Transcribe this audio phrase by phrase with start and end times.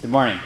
[0.00, 0.38] Good morning.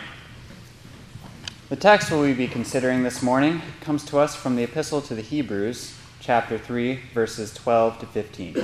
[1.69, 5.15] The text we will be considering this morning comes to us from the Epistle to
[5.15, 8.57] the Hebrews, chapter 3, verses 12 to 15.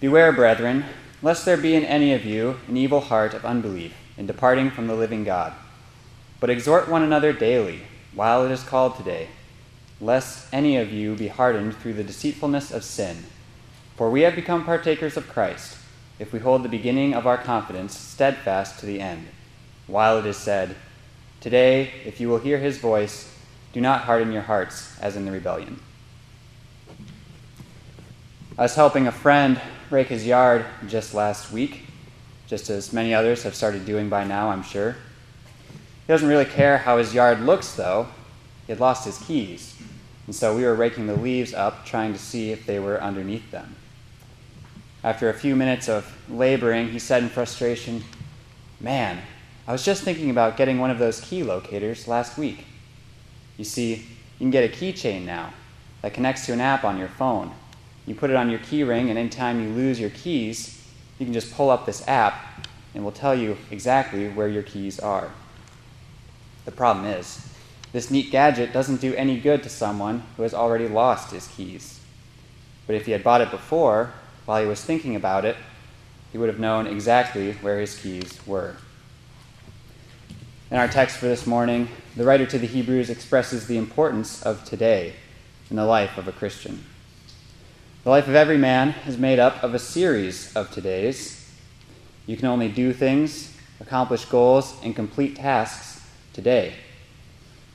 [0.00, 0.84] Beware, brethren,
[1.22, 4.86] lest there be in any of you an evil heart of unbelief in departing from
[4.86, 5.54] the living God.
[6.38, 9.28] But exhort one another daily, while it is called today,
[9.98, 13.24] lest any of you be hardened through the deceitfulness of sin.
[13.96, 15.78] For we have become partakers of Christ
[16.18, 19.28] if we hold the beginning of our confidence steadfast to the end,
[19.86, 20.76] while it is said,
[21.40, 23.34] Today, if you will hear his voice,
[23.72, 25.80] do not harden your hearts as in the rebellion.
[28.56, 31.86] I was helping a friend rake his yard just last week,
[32.46, 34.92] just as many others have started doing by now, I'm sure.
[35.72, 38.08] He doesn't really care how his yard looks, though.
[38.66, 39.74] He had lost his keys,
[40.26, 43.50] and so we were raking the leaves up, trying to see if they were underneath
[43.50, 43.74] them.
[45.04, 48.04] After a few minutes of laboring, he said in frustration,
[48.80, 49.18] Man,
[49.66, 52.64] I was just thinking about getting one of those key locators last week.
[53.56, 55.52] You see, you can get a keychain now
[56.02, 57.52] that connects to an app on your phone.
[58.06, 60.84] You put it on your key ring, and anytime you lose your keys,
[61.18, 64.62] you can just pull up this app and it will tell you exactly where your
[64.62, 65.30] keys are.
[66.64, 67.48] The problem is,
[67.92, 72.00] this neat gadget doesn't do any good to someone who has already lost his keys.
[72.86, 74.12] But if he had bought it before,
[74.46, 75.56] while he was thinking about it,
[76.32, 78.76] he would have known exactly where his keys were.
[80.70, 84.64] In our text for this morning, the writer to the Hebrews expresses the importance of
[84.64, 85.12] today
[85.68, 86.84] in the life of a Christian.
[88.04, 91.46] The life of every man is made up of a series of todays.
[92.26, 96.72] You can only do things, accomplish goals, and complete tasks today.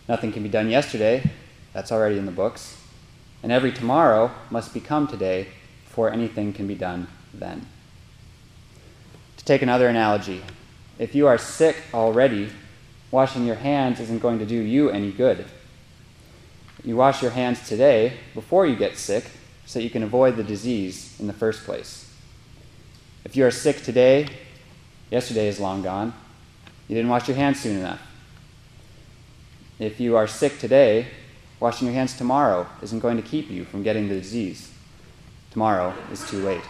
[0.10, 1.30] Nothing can be done yesterday,
[1.74, 2.78] that's already in the books.
[3.44, 5.48] And every tomorrow must become today
[5.98, 7.66] before anything can be done then.
[9.38, 10.44] To take another analogy,
[11.00, 12.52] if you are sick already,
[13.10, 15.44] washing your hands isn't going to do you any good.
[16.84, 19.26] You wash your hands today before you get sick
[19.66, 22.16] so you can avoid the disease in the first place.
[23.26, 24.28] If you are sick today,
[25.10, 26.14] yesterday is long gone.
[26.88, 28.04] You didn't wash your hands soon enough.
[29.80, 31.08] If you are sick today,
[31.60, 34.74] washing your hands tomorrow isn't going to keep you from getting the disease.
[35.58, 36.62] Tomorrow is too late.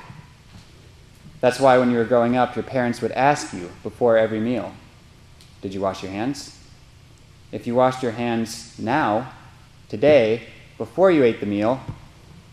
[1.41, 4.71] That's why when you were growing up, your parents would ask you before every meal
[5.61, 6.57] Did you wash your hands?
[7.51, 9.33] If you washed your hands now,
[9.89, 10.43] today,
[10.77, 11.81] before you ate the meal,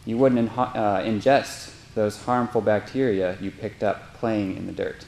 [0.04, 5.06] you wouldn't uh, ingest those harmful bacteria you picked up playing in the dirt.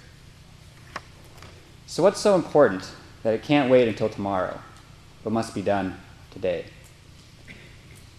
[1.88, 2.88] So, what's so important
[3.24, 4.60] that it can't wait until tomorrow,
[5.24, 5.98] but must be done
[6.30, 6.66] today?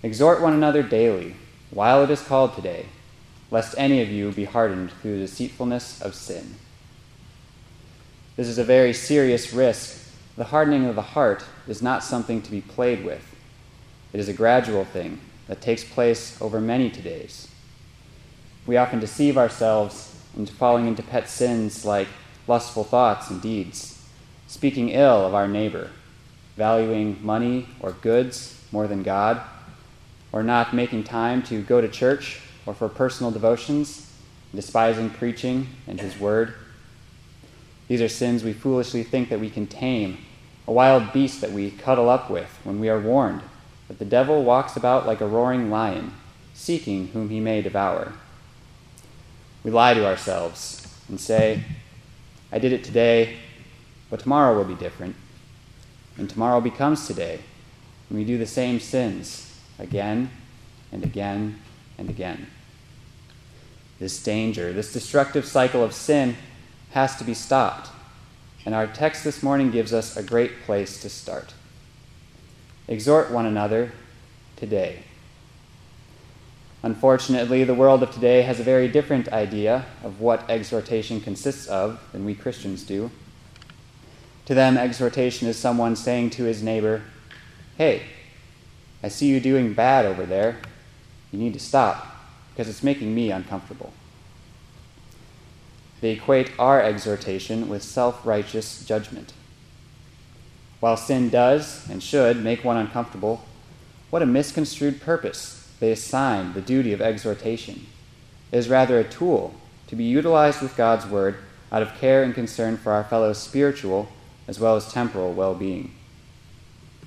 [0.03, 1.37] Exhort one another daily,
[1.71, 2.87] while it is called today
[3.49, 6.55] lest any of you be hardened through the deceitfulness of sin.
[8.35, 10.11] This is a very serious risk.
[10.35, 13.35] The hardening of the heart is not something to be played with,
[14.13, 17.47] it is a gradual thing that takes place over many days.
[18.65, 22.07] We often deceive ourselves into falling into pet sins like
[22.47, 24.05] lustful thoughts and deeds,
[24.47, 25.89] speaking ill of our neighbor,
[26.55, 29.41] valuing money or goods more than God,
[30.31, 34.13] or not making time to go to church or for personal devotions,
[34.53, 36.53] despising preaching and His Word.
[37.87, 40.19] These are sins we foolishly think that we can tame,
[40.67, 43.41] a wild beast that we cuddle up with when we are warned
[43.87, 46.11] that the devil walks about like a roaring lion,
[46.53, 48.13] seeking whom he may devour.
[49.63, 51.63] We lie to ourselves and say,
[52.51, 53.37] I did it today,
[54.09, 55.15] but tomorrow will be different.
[56.17, 57.39] And tomorrow becomes today,
[58.09, 60.29] and we do the same sins again
[60.91, 61.59] and again
[61.97, 62.47] and again.
[63.99, 66.35] This danger, this destructive cycle of sin,
[66.91, 67.89] has to be stopped.
[68.65, 71.53] And our text this morning gives us a great place to start.
[72.87, 73.91] Exhort one another
[74.55, 74.99] today.
[76.83, 81.99] Unfortunately, the world of today has a very different idea of what exhortation consists of
[82.11, 83.09] than we Christians do.
[84.45, 87.01] To them, exhortation is someone saying to his neighbor,
[87.77, 88.03] Hey,
[89.01, 90.57] I see you doing bad over there.
[91.31, 92.16] You need to stop
[92.57, 93.93] because it's making me uncomfortable.
[96.01, 99.33] They equate our exhortation with self righteous judgment.
[100.79, 103.45] While sin does and should make one uncomfortable,
[104.09, 107.85] what a misconstrued purpose they assign the duty of exhortation.
[108.51, 109.53] It is rather a tool
[109.85, 111.35] to be utilized with God's word
[111.71, 114.07] out of care and concern for our fellow's spiritual
[114.47, 115.93] as well as temporal well being.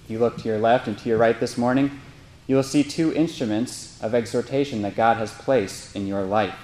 [0.07, 2.01] You look to your left and to your right this morning,
[2.51, 6.59] you will see two instruments of exhortation that God has placed in your life.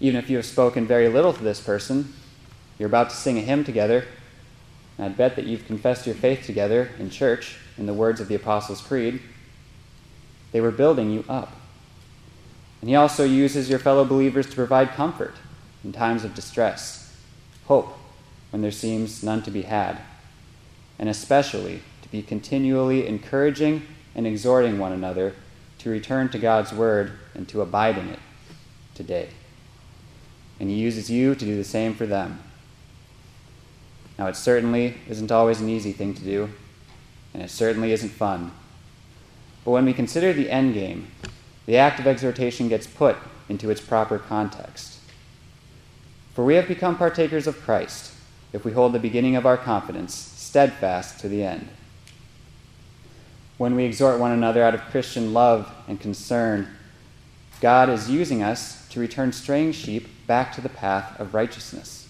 [0.00, 2.12] Even if you have spoken very little to this person,
[2.80, 4.04] you're about to sing a hymn together,
[4.98, 8.26] And I'd bet that you've confessed your faith together in church in the words of
[8.26, 9.20] the Apostles' Creed.
[10.50, 11.52] They were building you up.
[12.80, 15.36] And He also uses your fellow believers to provide comfort
[15.84, 17.16] in times of distress,
[17.66, 17.96] hope
[18.50, 20.00] when there seems none to be had,
[20.98, 25.34] and especially to be continually encouraging and exhorting one another
[25.78, 28.18] to return to God's Word and to abide in it
[28.94, 29.28] today.
[30.60, 32.40] And He uses you to do the same for them.
[34.18, 36.50] Now, it certainly isn't always an easy thing to do,
[37.34, 38.52] and it certainly isn't fun.
[39.64, 41.08] But when we consider the end game,
[41.66, 43.16] the act of exhortation gets put
[43.48, 45.00] into its proper context.
[46.34, 48.14] For we have become partakers of Christ
[48.52, 51.68] if we hold the beginning of our confidence steadfast to the end.
[53.58, 56.68] When we exhort one another out of Christian love and concern,
[57.60, 62.08] God is using us to return straying sheep back to the path of righteousness.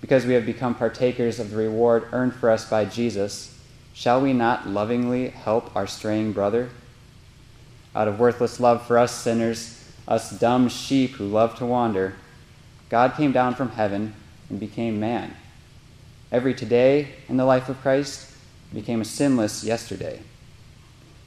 [0.00, 3.58] Because we have become partakers of the reward earned for us by Jesus,
[3.94, 6.70] shall we not lovingly help our straying brother?
[7.94, 12.14] Out of worthless love for us sinners, us dumb sheep who love to wander,
[12.88, 14.14] God came down from heaven
[14.50, 15.34] and became man.
[16.32, 18.31] Every today in the life of Christ
[18.74, 20.20] became a sinless yesterday.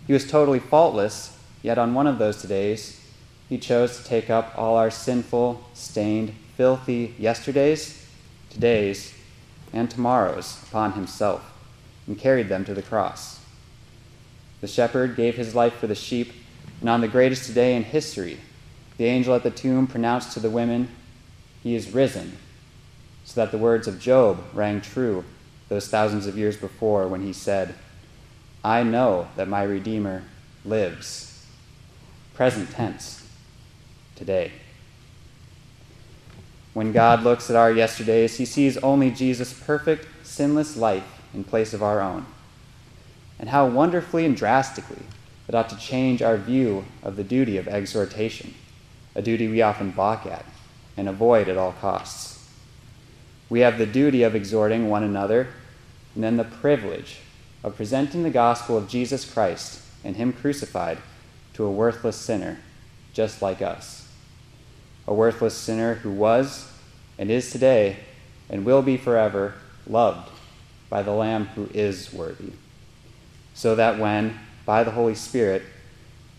[0.08, 3.00] He was totally faultless, yet on one of those todays,
[3.50, 8.08] he chose to take up all our sinful, stained, filthy yesterdays,
[8.52, 9.14] todays,
[9.74, 11.52] and tomorrows upon himself
[12.08, 13.40] and carried them to the cross.
[14.62, 16.32] The shepherd gave his life for the sheep,
[16.80, 18.40] and on the greatest day in history,
[18.98, 20.90] the angel at the tomb pronounced to the women,
[21.62, 22.38] He is risen,
[23.26, 25.26] so that the words of Job rang true
[25.70, 27.76] those thousands of years before when he said,
[28.64, 30.24] I know that my Redeemer
[30.64, 31.46] lives.
[32.34, 33.28] Present tense,
[34.16, 34.52] today.
[36.74, 41.74] When God looks at our yesterdays, he sees only Jesus' perfect, sinless life in place
[41.74, 42.26] of our own.
[43.40, 45.04] And how wonderfully and drastically
[45.48, 48.54] it ought to change our view of the duty of exhortation,
[49.14, 50.46] a duty we often balk at
[50.98, 52.35] and avoid at all costs.
[53.50, 55.48] We have the duty of exhorting one another,
[56.14, 57.20] and then the privilege
[57.64, 60.98] of presenting the gospel of Jesus Christ and Him crucified
[61.54, 62.60] to a worthless sinner
[63.14, 64.08] just like us.
[65.08, 66.72] A worthless sinner who was
[67.18, 67.98] and is today
[68.50, 69.56] and will be forever
[69.88, 70.30] loved
[70.90, 72.52] by the Lamb who is worthy.
[73.54, 75.64] So that when, by the Holy Spirit,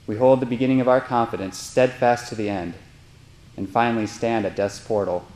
[0.06, 2.74] we hold the beginning of our confidence steadfast to the end,
[3.56, 5.26] and finally stand at death's portal,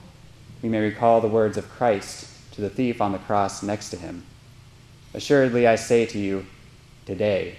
[0.62, 3.96] we may recall the words of Christ to the thief on the cross next to
[3.96, 4.24] him
[5.12, 6.46] Assuredly, I say to you,
[7.04, 7.56] today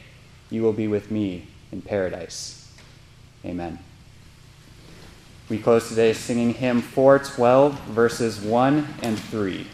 [0.50, 2.72] you will be with me in paradise.
[3.44, 3.80] Amen.
[5.50, 9.68] We close today singing hymn 412, verses 1 and 3.